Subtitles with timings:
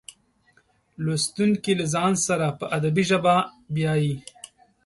[1.03, 3.35] لوستونکي له ځان سره په ادبي ژبه
[3.75, 4.15] بیایي.